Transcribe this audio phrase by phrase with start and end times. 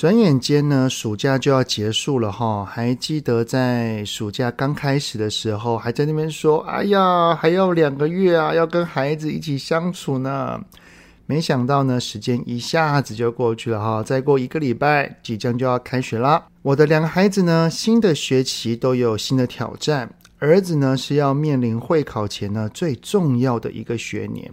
[0.00, 2.64] 转眼间呢，暑假就要结束了哈。
[2.64, 10.58] 还记得在暑假刚开始的时候，还在那边说：“哎呀，还要两个月啊，要跟孩子一起相处呢。”
[11.28, 14.02] 没想到呢，时间一下子就过去了哈。
[14.02, 16.46] 再过一个礼拜，即将就要开学了。
[16.62, 20.10] 我的两个孩子呢，新的学期都有新的挑战。
[20.38, 24.50] 儿子呢，是要面临会考前呢最重要的一个学年，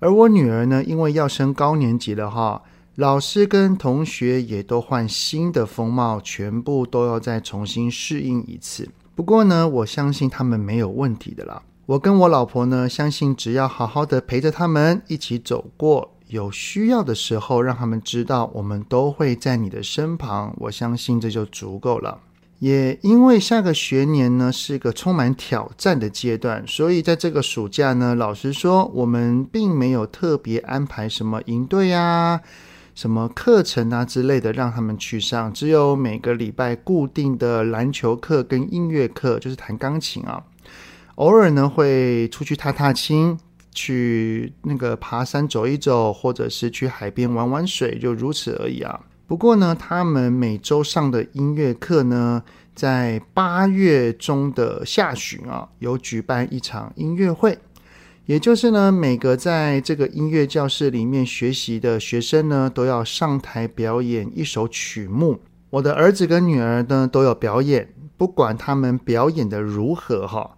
[0.00, 2.60] 而我女儿呢，因为要升高年级了哈。
[2.96, 8.88] 老师跟同学也都换新的风貌，全部都要再重新适应一次。
[9.14, 11.62] 不过呢，我相信他们没有问题的啦。
[11.84, 22.18] 我跟我老婆呢，相信只要好好的陪着他们一起走过，有需要的时候，让他们知道我们都会在你的身旁，我相信这就足够了。
[22.60, 32.40] 也因为下个学年呢，是一个充满挑战的阶段，所以在这个暑假呢，老实说，我们并没有特别安排什么营队呀。
[32.96, 35.52] 什么课程啊之类的，让他们去上。
[35.52, 40.42] 只有每个礼拜固定的篮球课跟音乐课，就是弹钢琴啊。
[41.16, 43.38] 偶尔呢，会出去踏踏青，
[43.70, 48.98] 去那个爬山走一走，或者是去海边玩玩水，就如此而已啊。
[49.26, 52.42] 不过呢，他们每周上的音乐课呢，
[52.74, 57.58] 在八月中的下旬啊，有举办一场音乐会。
[58.26, 65.38] 也就是呢，每个在这个音乐教室里面学习的学生呢，都要上台表演一首曲目。
[65.70, 70.56] 我的儿子跟女儿呢，都有表演，不管他们表演的如何哈，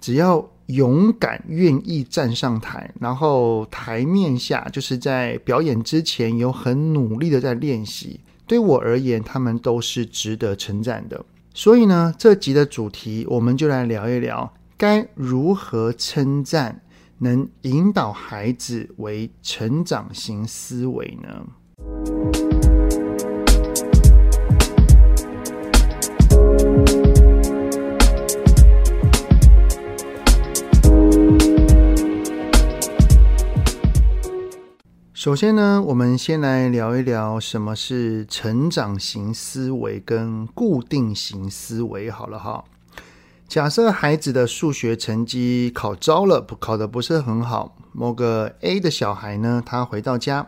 [0.00, 11.24] 只要勇敢愿意站上台，然后台面下就是在表演之前有很努力的在练习，对我而言，他们都是值得称赞的。
[11.52, 16.80] 所以呢，这集的主题我们就来聊一聊，该如何称赞。
[17.20, 21.46] 能引导孩子为成长型思维呢？
[35.12, 42.08] 首先呢，我们先来聊一聊什么是成长型思维跟固定型思维。
[42.08, 42.64] 好了哈。
[43.48, 47.74] 假设孩子的数学成绩考糟了，考得不是很好。
[47.92, 50.46] 某个 A 的小孩呢，他回到家，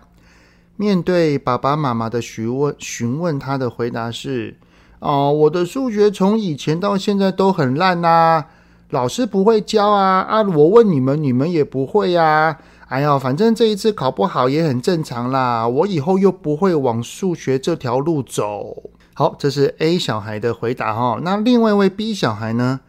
[0.76, 4.58] 面对爸爸妈妈的询问，询问他的回答是：
[4.98, 8.44] 哦，我的数学从以前到现在都很烂呐，
[8.90, 10.42] 老师不会教啊啊！
[10.42, 12.58] 我问你们，你们也不会呀。
[12.88, 18.90] 哎呀，反正这一次考不好也很正常啦，我以后又不会往数学这条路走。
[19.14, 21.18] 好，这是 A 小孩的回答哈。
[21.22, 22.80] 那另外一位 B 小孩呢？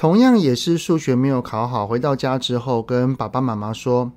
[0.00, 4.10] 同样也是数学没有考好，回到家之后跟爸爸妈妈说：“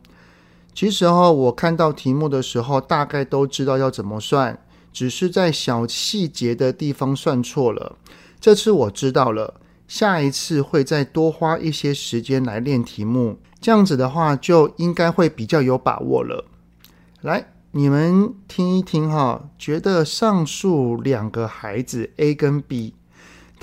[0.74, 4.58] 其实哈，我看到题目的时候，大概都知道要怎么算，
[4.94, 7.98] 只是在小细节的地方算错了。
[8.40, 9.56] 这次我知道了，
[9.86, 16.46] 下一次会再多花一些时间来练题目，这样子的话就应该会比较有把握了。”
[17.20, 22.94] 来，你们听一听哈，觉得上述两个孩子 A 跟 B。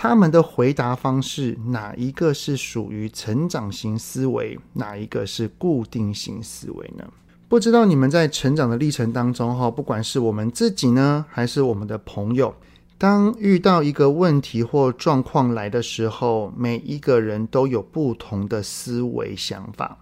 [0.02, 7.04] 他们的回答方式，哪一个是属于成长型思维，哪一个是固定型思维呢？
[7.50, 12.54] 不知道你们在成长的历程当中，哈，不管是我们自己呢，还是我们的朋友，
[12.96, 19.98] 当遇到一个问题或状况来的时候，每一个人都有不同的思维想法。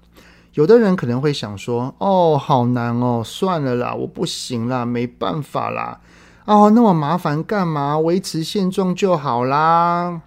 [0.55, 6.01] 有的人可能会想说：“哦，好难哦，算了啦，我不行啦，没办法啦。”
[6.49, 7.99] 哦，那么麻烦干嘛？
[7.99, 10.23] 维持现状就好啦。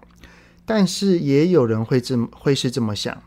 [0.68, 3.24] 但是也有人会这么会是这么想，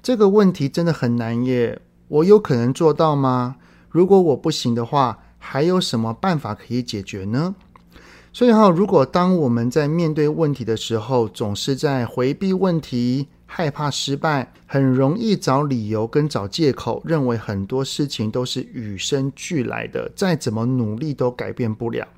[0.00, 1.78] 这个问题真的很难耶。
[2.08, 3.56] 我有可能做到吗？
[3.90, 7.54] 如果我不行的话，还有什么办法可以解决呢？
[8.32, 22.08] 所以哈，如果当我们在面对问题的时候，总是在回避问题，害怕失败，很容易找理由跟找借口，认为很多事情都是与生俱来的，再怎么努力都改变不了。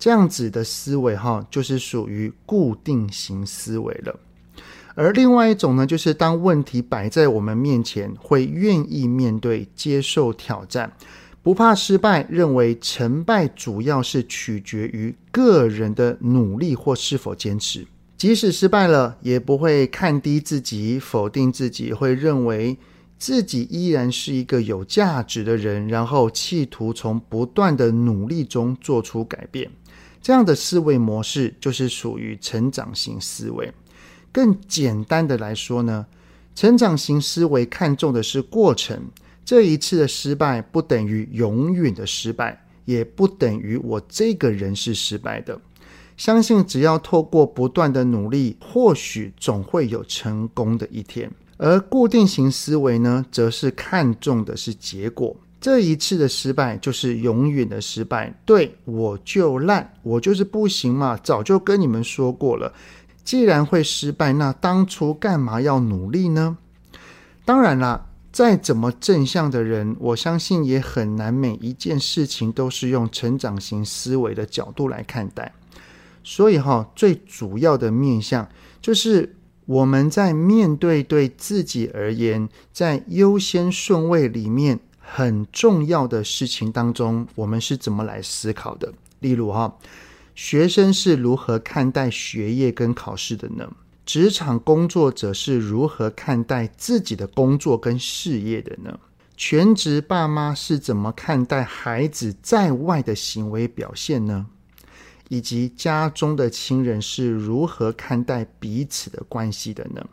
[0.00, 4.18] 这样子的思维哈，就是属于固定型思维了。
[4.96, 10.92] 而另外一种呢，就是当问题摆在我们面前，会愿意面对、接受挑战，
[11.42, 17.86] 不怕失败，认为成败主要是取决于个人的努力或是否坚持。
[18.16, 22.76] 即使失败了，也不会看低自己、否定自己，会认为
[23.16, 29.70] 自己依然是一个有价值的人，然后企图从不断的努力中做出改变。
[30.22, 33.72] 这样的思维模式就是属于成长型思维。
[34.32, 36.06] 更简单的来说呢，
[36.54, 39.10] 成长型思维看重的是过程。
[39.44, 45.60] 这一次的失败不等于永远的失败，也不等于我这个人是失败的。
[46.16, 51.32] 相信只要透过不断的努力，或许总会有成功的一天。
[51.56, 55.34] 而固定型思维呢，则是看重的是结果。
[55.60, 58.34] 这一次的失败就是永远的失败。
[58.46, 61.18] 对，我就烂，我就是不行嘛。
[61.22, 62.72] 早就跟你们说过了，
[63.22, 66.56] 既然会失败，那当初干嘛要努力呢？
[67.44, 75.52] 当然啦，再怎么正向的人，我相信也很难每一件事情都是用成长型思维的角度来看待。
[76.22, 78.48] 所以哈，最主要的面向
[78.80, 79.36] 就是
[79.66, 84.78] 我们在面对对自己而言，在优先顺位里面
[85.12, 88.92] 很重要的事情当中，我们是怎么来思考的？
[89.18, 89.76] 例如哈，
[90.36, 93.68] 学生是如何看待学业跟考试的呢？
[94.06, 98.98] 职场工作者是如何看待自己的工作跟事业的呢？
[99.36, 104.46] 全职爸妈是怎么看待孩子在外的行为表现呢？
[105.28, 110.06] 以及家中的亲人是如何看待彼此的关系的呢？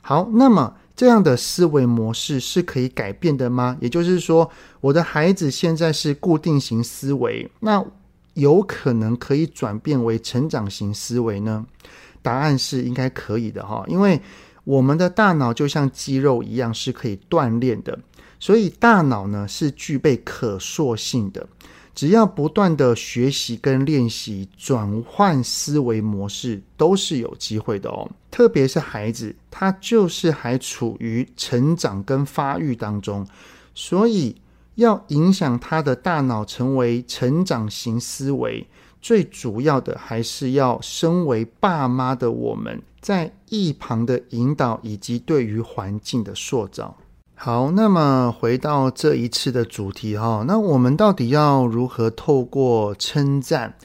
[0.00, 3.76] 好，那么这样的思维模式是可以改变的吗？
[3.80, 4.50] 也就是说，
[4.80, 7.84] 我的孩子现在是固定型思维，那
[8.34, 11.64] 有可能可以转变为成长型思维呢？
[12.20, 14.20] 答案是应该可以的哈，因为
[14.64, 17.96] 我们的大脑就像肌肉一样是可以锻炼的，
[18.40, 21.46] 所以大脑呢是具备可塑性的。
[21.98, 28.08] 只要不断的学习跟练习，转换思维模式都是有机会的哦。
[28.30, 33.26] 特别是孩子，他就是还处于成长跟发育当中，
[33.74, 34.36] 所以
[34.76, 38.64] 要影响他的大脑成为成长型思维，
[39.02, 46.96] 最主要的还是要身为爸妈的我们在一旁的引导以及对于环境的塑造。
[47.40, 53.76] 好，那么回到这一次的主题哈，那我们到底要如何透过称赞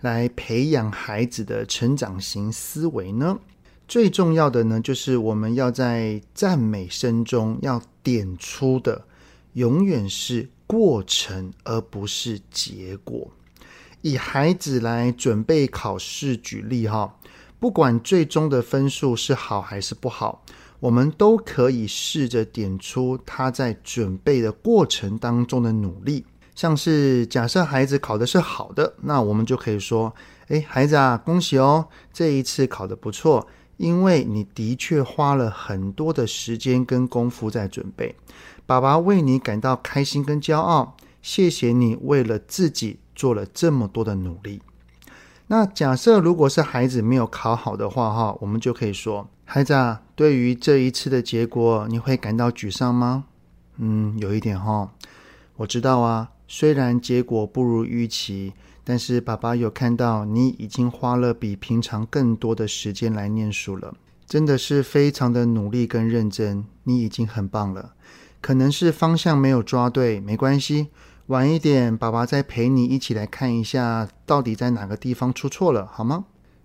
[0.00, 3.38] 来培养孩子的成长型思维呢？
[3.86, 9.04] 最重要的呢，就是我们要在赞美声中要点出的，
[9.52, 13.30] 永远是过程，而不是结果。
[14.00, 17.18] 以孩子来准备考试举例哈，
[17.60, 20.42] 不管最终的分数是好还是不好。
[20.82, 26.24] 我们都可以试着点出他在准备的过程当中的努力，
[26.56, 30.12] 像是假设孩子考的是好的，那我们就可以说
[30.50, 33.46] ：“诶，孩子啊，恭喜哦，这一次考得不错，
[33.76, 38.16] 因为你的确花了很多的时间跟功夫在准备，
[38.66, 44.60] 爸爸为你感到开心跟骄傲，谢谢你为了自己做了这么多的努力。”
[45.46, 49.28] 那假设如果是孩子没有考好的话，哈，我们就可以说。
[49.54, 53.26] 孩子啊，对于这一次的结果，你会感到沮丧吗？
[53.76, 54.90] 嗯，有一点哈。
[55.56, 63.92] 我知道啊，虽然结果不如预期，但是爸爸有看到你已经花了比平常更多的时间来念书了，
[64.24, 66.64] 真的是非常的努力跟认真。
[66.84, 67.92] 你已经很棒了。
[68.40, 70.88] 可能是方向没有抓对，没关系，
[71.26, 76.24] 晚一点爸爸再陪你一起来看一下，到底在哪个地方出错了，好吗？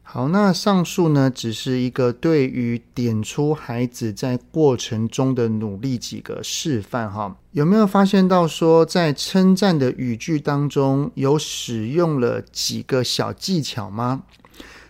[0.10, 7.36] 好，那上述呢，只是一个对于点出孩子在过程中的努力几个示范哈。
[7.52, 14.24] 有没有发现到说，在称赞的语句当中有使用了几个小技巧吗？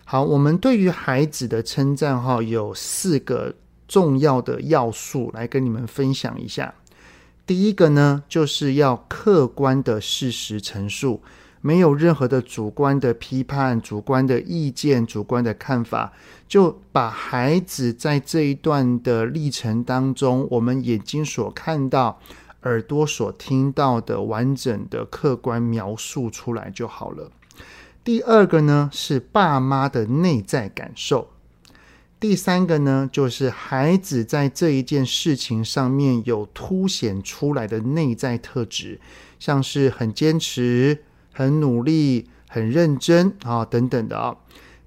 [0.04, 3.52] 好，我们对于孩子的称赞哈，有四个
[3.88, 6.72] 重要的要素来跟你们分享一下。
[7.44, 11.20] 第一个呢，就是要客观的事实陈述。
[11.60, 16.12] 没有任何的主观的批判、主观的意见、主观的看法，
[16.46, 22.20] 就把孩子在这一段的历程当中，我们眼睛所看到、
[22.62, 27.30] 耳朵所听到的完整的客观描述出来就好了。
[28.04, 31.28] 第二个呢，是爸妈的内在感受。
[32.20, 39.00] 第三个呢，就是孩子在这一件事情上面有凸显出来的内在特质，
[39.38, 41.04] 像是很坚持。
[41.38, 44.36] 很努力、很认真啊，等等的啊。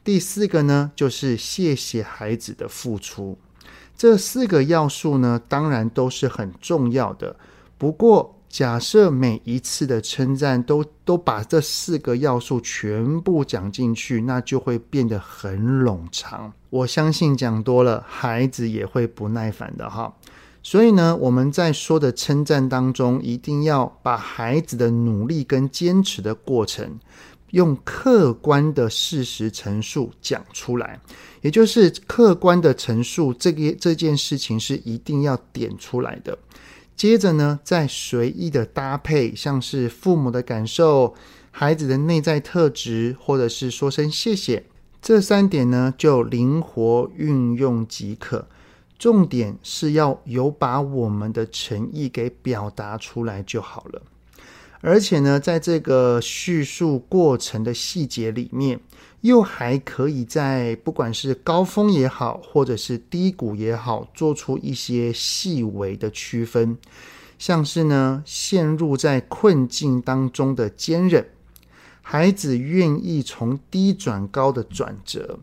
[0.04, 3.38] 第四个呢，就是谢谢孩子的付出。
[3.96, 7.38] 这四个要素呢，当然都是很重要的。
[7.78, 16.52] 不过，假设每一次的称赞都都把这四个要素全部讲进去，那就会变得很冗长。
[16.70, 20.14] 我相信讲多了，孩子也会不耐烦的哈。
[20.64, 27.00] 所以呢，我们在说的称赞当中，一定要把孩子的努力跟坚持的过程，
[27.50, 31.00] 用客观的事实陈述讲出来。
[31.42, 36.38] 也就是客观的陈述，这个这件事情是一定要点出来的。
[36.96, 41.16] 接着呢，再随意的搭配，像是父母的感受、
[41.50, 44.64] 孩子的内在特质，或者是说声谢谢，
[45.02, 48.48] 这三点呢就灵活运用即可。
[49.02, 54.00] 重点是要有把我们的诚意给表达出来就好了。
[54.80, 58.80] 而且呢，在这个叙述过程的细节里面，
[59.22, 66.78] 又还可以在不管是高峰也好，或者是低谷也好，做出一些细微的区分，
[67.40, 71.26] 像是呢，陷入在困境当中的坚韧，
[72.04, 75.40] 孩子愿意从低转高的转折，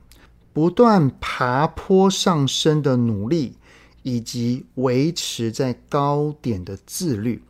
[0.52, 3.56] 不断爬坡上升的努力，
[4.02, 7.42] 以及维持在高点的自律，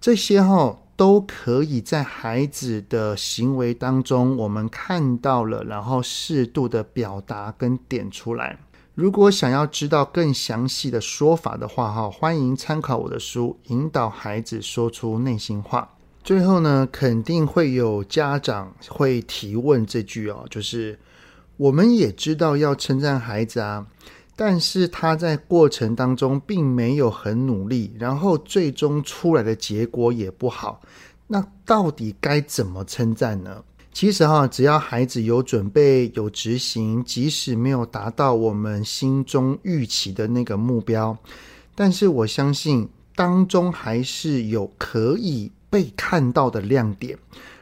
[0.00, 0.78] 这些哈。
[0.98, 8.58] 都可以在孩子的行为当中，我们看到了，然后适度的表达跟点出来。
[8.94, 15.90] 如果想要知道更详细的说法的话，哈，欢迎参考我的书《引导孩子说出内心话》。
[16.24, 20.98] 最后呢，肯定会有家长会提问这句哦，就是
[21.56, 23.86] 我们也知道要称赞孩子啊。
[24.38, 30.82] 但是他在过程当中并没有很努力，然后最终出来的结果也不好。
[31.26, 33.64] 那到底该怎么称赞呢？
[33.92, 41.16] 其实哈，只要孩子有准备、有执行，即使没有达到我们心中预期的那个目标，
[41.74, 47.18] 但是我相信当中还是有可以被看到的亮点。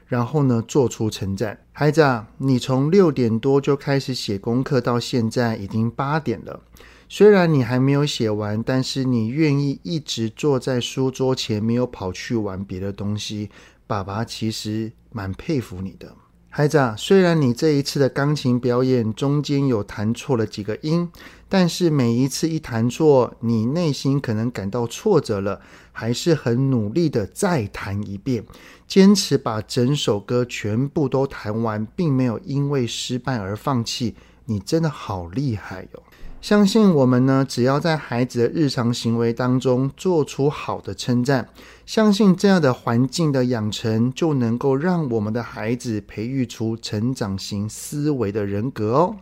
[0.07, 1.59] 然后呢，做出称赞。
[1.73, 6.61] 孩子啊，你从六点多就开始写功课，到现在已经八点了。
[7.09, 13.51] 虽然你还没有写完，但是你愿意一直坐在书桌前，没有跑去玩别的东西。
[13.87, 16.15] 爸爸其实蛮佩服你的。
[16.57, 21.11] 孩子啊，虽然你这一次的钢琴表演中间有弹错了几个音，
[21.49, 28.45] 但是每一次一弹错，你内心可能感到挫折了，还是很努力的再弹一遍，
[28.87, 34.15] 坚持把整首歌全部都弹完，并没有因为失败而放弃。
[34.45, 36.03] 你真的好厉害哟！
[36.41, 41.49] 相信我们呢，只要在孩子的日常行为当中做出好的称赞，
[41.87, 49.17] 相信这样的环境的养成，就能够让我们的孩子培育出成长型思维的人格哦。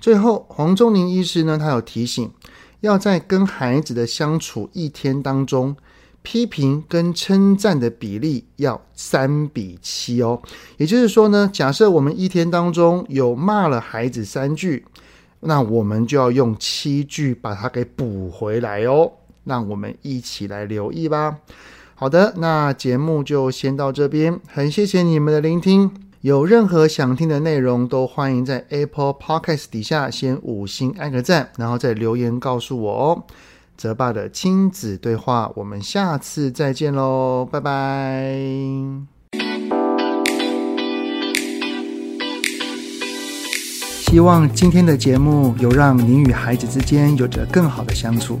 [0.00, 2.30] 最后，黄宗宁医师呢，他有提醒，
[2.80, 5.76] 要在跟孩子的相处一天当中，
[6.22, 10.40] 批评跟称赞的比例要三比七哦。
[10.76, 14.84] 也就是说呢，假设我们一天当中有骂了孩子三句。
[15.40, 19.12] 那我们就要用七句把它给补回来哦。
[19.48, 21.38] 让我们一起来留意吧。
[21.96, 25.90] 好的，那节目就先到这边，很谢谢你们的聆听。
[26.20, 33.24] 有任何想听的内容，都欢迎在 Apple Podcast 底下先五星按个赞，然后再留言告诉我哦。
[33.76, 38.36] 泽爸的亲子对话，我们下次再见喽，拜拜。
[44.10, 48.40] 希望今天的节目有让您与孩子之间有着更好的相处。